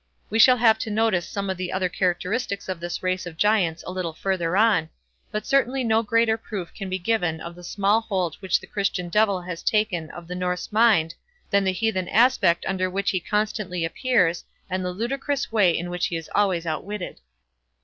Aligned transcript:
We 0.31 0.39
shall 0.39 0.57
have 0.57 0.79
to 0.79 0.89
notice 0.89 1.29
some 1.29 1.47
other 1.47 1.87
characteristics 1.87 2.67
of 2.67 2.79
this 2.79 3.03
race 3.03 3.27
of 3.27 3.37
giants 3.37 3.83
a 3.85 3.91
little 3.91 4.13
further 4.13 4.57
on, 4.57 4.89
but 5.29 5.45
certainly 5.45 5.83
no 5.83 6.01
greater 6.01 6.37
proof 6.39 6.73
can 6.73 6.89
be 6.89 6.97
given 6.97 7.39
of 7.39 7.53
the 7.53 7.63
small 7.63 8.01
hold 8.01 8.33
which 8.39 8.59
the 8.59 8.65
Christian 8.65 9.09
Devil 9.09 9.41
has 9.41 9.61
taken 9.61 10.09
of 10.09 10.27
the 10.27 10.33
Norse 10.33 10.71
mind, 10.71 11.13
than 11.51 11.65
the 11.65 11.71
heathen 11.71 12.09
aspect 12.09 12.65
under 12.67 12.89
which 12.89 13.11
he 13.11 13.19
constantly 13.19 13.85
appears, 13.85 14.43
and 14.71 14.83
the 14.83 14.89
ludicrous 14.91 15.51
way 15.51 15.77
in 15.77 15.91
which 15.91 16.07
he 16.07 16.17
is 16.17 16.31
always 16.33 16.65
outwitted. 16.65 17.19